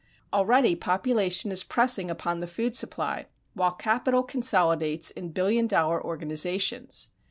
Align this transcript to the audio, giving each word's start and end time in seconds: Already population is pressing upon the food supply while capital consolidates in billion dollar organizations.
Already 0.33 0.75
population 0.75 1.51
is 1.51 1.63
pressing 1.63 2.09
upon 2.09 2.39
the 2.39 2.47
food 2.47 2.75
supply 2.75 3.27
while 3.53 3.73
capital 3.75 4.23
consolidates 4.23 5.11
in 5.11 5.29
billion 5.29 5.67
dollar 5.67 6.03
organizations. 6.03 7.11